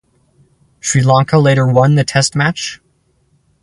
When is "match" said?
2.35-2.81